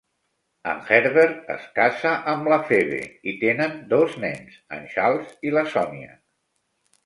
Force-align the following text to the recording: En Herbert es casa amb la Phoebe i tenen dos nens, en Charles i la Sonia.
En 0.69 0.79
Herbert 0.95 1.51
es 1.55 1.67
casa 1.75 2.13
amb 2.33 2.49
la 2.53 2.59
Phoebe 2.71 3.03
i 3.33 3.35
tenen 3.45 3.77
dos 3.95 4.19
nens, 4.27 4.59
en 4.79 4.91
Charles 4.97 5.41
i 5.51 5.57
la 5.59 5.69
Sonia. 5.79 6.21